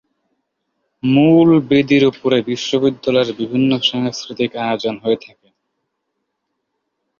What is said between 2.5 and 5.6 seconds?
বিশ্ববিদ্যালয়ের বিভিন্ন সাংস্কৃতিক আয়োজন হয়ে থাকে।